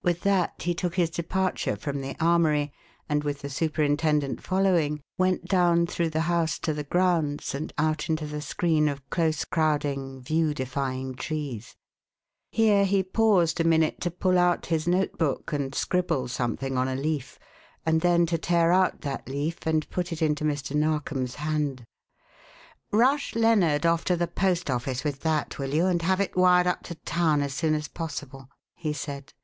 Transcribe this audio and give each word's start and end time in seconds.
With 0.00 0.22
that 0.22 0.62
he 0.62 0.72
took 0.74 0.94
his 0.94 1.10
departure 1.10 1.76
from 1.76 2.00
the 2.00 2.16
armoury 2.18 2.72
and, 3.10 3.22
with 3.22 3.42
the 3.42 3.50
superintendent 3.50 4.42
following, 4.42 5.02
went 5.18 5.44
down 5.44 5.86
through 5.86 6.08
the 6.08 6.22
house 6.22 6.58
to 6.60 6.72
the 6.72 6.82
grounds 6.84 7.54
and 7.54 7.74
out 7.76 8.08
into 8.08 8.26
the 8.26 8.40
screen 8.40 8.88
of 8.88 9.06
close 9.10 9.44
crowding, 9.44 10.22
view 10.22 10.54
defying 10.54 11.14
trees. 11.14 11.76
Here 12.50 12.86
he 12.86 13.02
paused 13.02 13.60
a 13.60 13.64
minute 13.64 14.00
to 14.00 14.10
pull 14.10 14.38
out 14.38 14.64
his 14.64 14.88
notebook 14.88 15.52
and 15.52 15.74
scribble 15.74 16.26
something 16.28 16.78
on 16.78 16.88
a 16.88 16.96
leaf, 16.96 17.38
and 17.84 18.00
then 18.00 18.24
to 18.32 18.38
tear 18.38 18.72
out 18.72 19.02
that 19.02 19.28
leaf 19.28 19.66
and 19.66 19.86
put 19.90 20.10
it 20.10 20.22
into 20.22 20.42
Mr. 20.42 20.74
Narkom's 20.74 21.34
hand. 21.34 21.84
"Rush 22.90 23.34
Lennard 23.34 23.84
off 23.84 24.06
to 24.06 24.16
the 24.16 24.26
post 24.26 24.70
office 24.70 25.04
with 25.04 25.20
that, 25.20 25.58
will 25.58 25.74
you? 25.74 25.84
and 25.84 26.00
have 26.00 26.18
it 26.22 26.34
wired 26.34 26.66
up 26.66 26.82
to 26.84 26.94
town 26.94 27.42
as 27.42 27.52
soon 27.52 27.74
as 27.74 27.88
possible," 27.88 28.48
he 28.74 28.94
said. 28.94 29.34